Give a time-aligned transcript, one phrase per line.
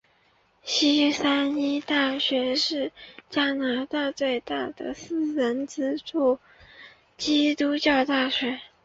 [0.63, 2.91] 西三一大学是
[3.29, 6.39] 加拿大最大的私人资助的
[7.19, 8.59] 基督教大学。